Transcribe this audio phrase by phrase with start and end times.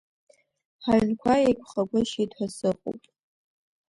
[0.83, 3.01] Ҳаҩнқәа еиқәхагәышьеит ҳәа сыҟоуп…